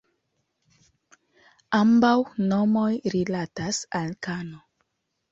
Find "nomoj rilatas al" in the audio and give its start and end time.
2.51-4.09